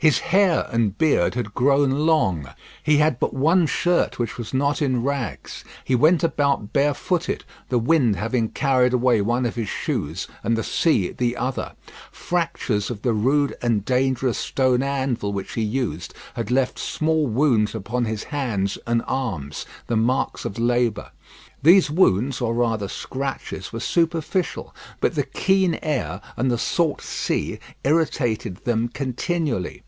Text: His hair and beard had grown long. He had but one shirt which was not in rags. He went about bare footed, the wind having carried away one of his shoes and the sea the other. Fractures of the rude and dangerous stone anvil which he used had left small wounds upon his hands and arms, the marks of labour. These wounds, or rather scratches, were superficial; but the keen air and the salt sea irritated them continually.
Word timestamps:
His 0.00 0.18
hair 0.18 0.68
and 0.70 0.98
beard 0.98 1.34
had 1.34 1.54
grown 1.54 1.90
long. 2.04 2.50
He 2.82 2.98
had 2.98 3.18
but 3.18 3.32
one 3.32 3.64
shirt 3.66 4.18
which 4.18 4.36
was 4.36 4.52
not 4.52 4.82
in 4.82 5.02
rags. 5.02 5.64
He 5.82 5.94
went 5.94 6.22
about 6.22 6.74
bare 6.74 6.92
footed, 6.92 7.42
the 7.70 7.78
wind 7.78 8.16
having 8.16 8.50
carried 8.50 8.92
away 8.92 9.22
one 9.22 9.46
of 9.46 9.54
his 9.54 9.70
shoes 9.70 10.28
and 10.42 10.58
the 10.58 10.62
sea 10.62 11.10
the 11.12 11.38
other. 11.38 11.72
Fractures 12.12 12.90
of 12.90 13.00
the 13.00 13.14
rude 13.14 13.56
and 13.62 13.82
dangerous 13.82 14.36
stone 14.36 14.82
anvil 14.82 15.32
which 15.32 15.52
he 15.54 15.62
used 15.62 16.12
had 16.34 16.50
left 16.50 16.78
small 16.78 17.26
wounds 17.26 17.74
upon 17.74 18.04
his 18.04 18.24
hands 18.24 18.76
and 18.86 19.02
arms, 19.06 19.64
the 19.86 19.96
marks 19.96 20.44
of 20.44 20.58
labour. 20.58 21.12
These 21.62 21.90
wounds, 21.90 22.42
or 22.42 22.52
rather 22.52 22.88
scratches, 22.88 23.72
were 23.72 23.80
superficial; 23.80 24.74
but 25.00 25.14
the 25.14 25.22
keen 25.22 25.76
air 25.80 26.20
and 26.36 26.50
the 26.50 26.58
salt 26.58 27.00
sea 27.00 27.58
irritated 27.84 28.66
them 28.66 28.88
continually. 28.88 29.82